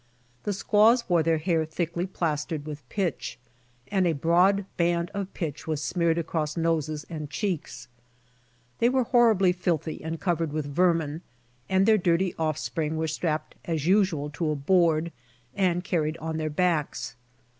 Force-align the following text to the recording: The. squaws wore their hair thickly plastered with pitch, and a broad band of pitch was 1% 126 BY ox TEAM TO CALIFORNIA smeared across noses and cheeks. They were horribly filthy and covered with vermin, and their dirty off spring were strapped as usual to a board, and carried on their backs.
The. 0.45 0.51
squaws 0.53 1.07
wore 1.07 1.21
their 1.21 1.37
hair 1.37 1.63
thickly 1.63 2.07
plastered 2.07 2.65
with 2.65 2.89
pitch, 2.89 3.37
and 3.89 4.07
a 4.07 4.13
broad 4.13 4.65
band 4.75 5.11
of 5.13 5.31
pitch 5.35 5.67
was 5.67 5.79
1% 5.79 5.93
126 5.93 5.93
BY 5.93 5.93
ox 5.93 5.93
TEAM 5.93 5.93
TO 5.93 5.93
CALIFORNIA 5.93 5.93
smeared 6.07 6.17
across 6.17 6.57
noses 6.57 7.05
and 7.07 7.29
cheeks. 7.29 7.87
They 8.79 8.89
were 8.89 9.03
horribly 9.03 9.51
filthy 9.51 10.03
and 10.03 10.19
covered 10.19 10.51
with 10.51 10.65
vermin, 10.65 11.21
and 11.69 11.85
their 11.85 11.99
dirty 11.99 12.33
off 12.39 12.57
spring 12.57 12.97
were 12.97 13.07
strapped 13.07 13.53
as 13.65 13.85
usual 13.85 14.31
to 14.31 14.49
a 14.49 14.55
board, 14.55 15.11
and 15.53 15.83
carried 15.83 16.17
on 16.17 16.37
their 16.37 16.49
backs. 16.49 17.15